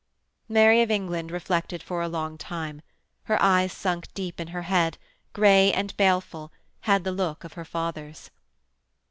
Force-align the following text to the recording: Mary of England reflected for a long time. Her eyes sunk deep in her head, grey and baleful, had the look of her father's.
Mary 0.49 0.81
of 0.81 0.89
England 0.89 1.29
reflected 1.29 1.83
for 1.83 2.01
a 2.01 2.07
long 2.07 2.35
time. 2.35 2.81
Her 3.25 3.39
eyes 3.39 3.71
sunk 3.71 4.11
deep 4.15 4.39
in 4.39 4.47
her 4.47 4.63
head, 4.63 4.97
grey 5.31 5.71
and 5.71 5.95
baleful, 5.95 6.51
had 6.79 7.03
the 7.03 7.11
look 7.11 7.43
of 7.43 7.53
her 7.53 7.65
father's. 7.65 8.31